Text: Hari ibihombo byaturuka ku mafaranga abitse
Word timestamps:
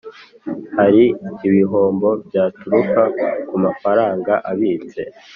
Hari 0.77 1.03
ibihombo 1.47 2.09
byaturuka 2.27 3.01
ku 3.47 3.55
mafaranga 3.65 4.33
abitse 4.51 5.01